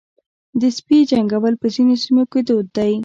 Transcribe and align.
د 0.61 0.61
سپي 0.77 0.97
جنګول 1.11 1.53
په 1.61 1.67
ځینو 1.73 1.95
سیمو 2.03 2.23
کې 2.31 2.39
دود 2.47 2.67
دی. 2.77 2.93